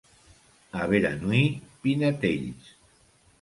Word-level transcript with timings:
A 0.79 0.87
Beranui, 0.93 1.41
pinetells. 1.85 2.73